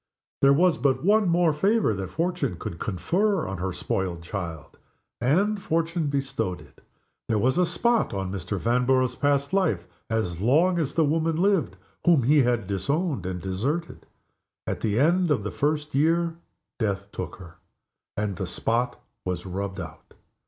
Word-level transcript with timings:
There 0.41 0.51
was 0.51 0.79
but 0.79 1.03
one 1.05 1.29
more 1.29 1.53
favor 1.53 1.93
that 1.93 2.09
Fortune 2.09 2.55
could 2.57 2.79
confer 2.79 3.45
on 3.47 3.59
her 3.59 3.71
spoiled 3.71 4.23
child 4.23 4.79
and 5.21 5.61
Fortune 5.61 6.07
bestowed 6.07 6.59
it. 6.59 6.81
There 7.29 7.37
was 7.37 7.55
a 7.59 7.67
spot 7.67 8.11
on 8.11 8.31
Mr. 8.31 8.57
Vanborough's 8.57 9.13
past 9.13 9.53
life 9.53 9.87
as 10.09 10.41
long 10.41 10.79
as 10.79 10.95
the 10.95 11.05
woman 11.05 11.35
lived 11.35 11.77
whom 12.03 12.23
he 12.23 12.41
had 12.41 12.65
disowned 12.65 13.27
and 13.27 13.39
deserted. 13.39 14.07
At 14.65 14.79
the 14.79 14.99
end 14.99 15.29
of 15.29 15.43
the 15.43 15.51
first 15.51 15.93
year 15.93 16.35
Death 16.79 17.11
took 17.11 17.35
her 17.35 17.57
and 18.17 18.37
the 18.37 18.47
spot 18.47 18.99
was 19.23 19.45
rubbed 19.45 19.79
out. 19.79 20.15